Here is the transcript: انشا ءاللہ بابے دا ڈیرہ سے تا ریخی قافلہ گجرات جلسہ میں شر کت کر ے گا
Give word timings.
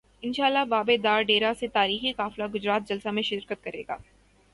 انشا 0.23 0.43
ءاللہ 0.45 0.63
بابے 0.69 0.95
دا 1.03 1.13
ڈیرہ 1.27 1.51
سے 1.59 1.67
تا 1.73 1.85
ریخی 1.87 2.11
قافلہ 2.17 2.43
گجرات 2.53 2.87
جلسہ 2.89 3.09
میں 3.15 3.23
شر 3.29 3.45
کت 3.49 3.63
کر 3.63 3.73
ے 3.75 3.83
گا 3.87 3.97